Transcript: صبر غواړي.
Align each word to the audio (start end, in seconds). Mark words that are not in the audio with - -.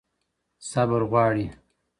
صبر 0.71 1.01
غواړي. 1.11 1.45